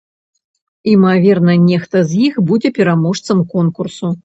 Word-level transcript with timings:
Імаверна, 0.93 1.53
нехта 1.67 2.03
з 2.13 2.19
іх 2.29 2.41
будзе 2.49 2.73
пераможцам 2.81 3.47
конкурсу. 3.55 4.15